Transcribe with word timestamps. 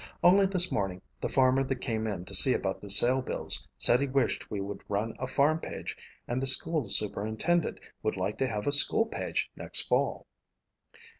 Only 0.23 0.47
this 0.47 0.71
morning 0.71 1.03
the 1.19 1.29
farmer 1.29 1.63
that 1.63 1.75
came 1.75 2.07
in 2.07 2.25
to 2.25 2.33
see 2.33 2.53
about 2.55 2.81
the 2.81 2.89
sale 2.89 3.21
bills 3.21 3.67
said 3.77 3.99
he 4.01 4.07
wished 4.07 4.49
we 4.49 4.59
would 4.59 4.81
run 4.89 5.13
a 5.19 5.27
farm 5.27 5.59
page 5.59 5.95
and 6.27 6.41
the 6.41 6.47
school 6.47 6.89
superintendent 6.89 7.79
would 8.01 8.17
like 8.17 8.39
to 8.39 8.47
have 8.47 8.65
a 8.65 8.71
school 8.71 9.05
page 9.05 9.51
next 9.55 9.81
fall." 9.81 10.25